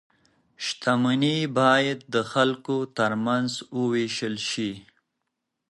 شتمني 0.65 1.37
باید 1.59 1.99
د 2.13 2.15
خلکو 2.31 2.77
ترمنځ 2.97 3.51
وویشل 3.79 4.35
شي. 4.49 4.71